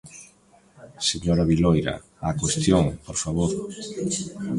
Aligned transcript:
Señora 1.09 1.47
Viloira, 1.49 1.95
á 2.27 2.29
cuestión, 2.41 2.83
por 3.05 3.17
favor. 3.23 3.51